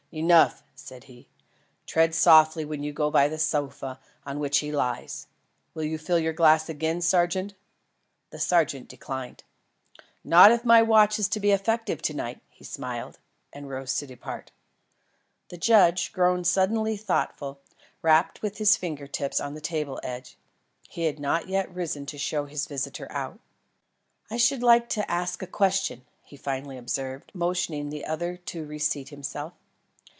"Enough," 0.13 0.61
said 0.75 1.05
he; 1.05 1.29
"tread 1.87 2.13
softly 2.13 2.65
when 2.65 2.83
you 2.83 2.91
go 2.91 3.09
by 3.09 3.29
the 3.29 3.37
sofa 3.39 3.97
on 4.25 4.39
which 4.39 4.57
he 4.57 4.69
lies. 4.69 5.27
Will 5.73 5.85
you 5.85 5.97
fill 5.97 6.19
your 6.19 6.33
glass 6.33 6.67
again, 6.67 6.99
sergeant?" 6.99 7.53
The 8.29 8.37
sergeant 8.37 8.89
declined. 8.89 9.45
"Not 10.21 10.51
if 10.51 10.65
my 10.65 10.81
watch 10.81 11.17
is 11.17 11.29
to 11.29 11.39
be 11.39 11.51
effective 11.51 12.01
to 12.01 12.13
night," 12.13 12.41
he 12.49 12.65
smiled, 12.65 13.19
and 13.53 13.69
rose 13.69 13.95
to 13.95 14.05
depart. 14.05 14.51
The 15.47 15.55
judge, 15.57 16.11
grown 16.11 16.43
suddenly 16.43 16.97
thoughtful, 16.97 17.61
rapped 18.01 18.41
with 18.41 18.57
his 18.57 18.75
finger 18.75 19.07
tips 19.07 19.39
on 19.39 19.53
the 19.53 19.61
table 19.61 19.97
edge. 20.03 20.35
He 20.89 21.05
had 21.05 21.19
not 21.21 21.47
yet 21.47 21.73
risen 21.73 22.05
to 22.07 22.17
show 22.17 22.47
his 22.47 22.65
visitor 22.67 23.09
out. 23.13 23.39
"I 24.29 24.35
should 24.35 24.61
like 24.61 24.89
to 24.89 25.09
ask 25.09 25.41
a 25.41 25.47
question," 25.47 26.03
he 26.25 26.35
finally 26.35 26.77
observed, 26.77 27.31
motioning 27.33 27.89
the 27.89 28.03
other 28.03 28.35
to 28.35 28.65
re 28.65 28.77
seat 28.77 29.07
himself. 29.07 29.53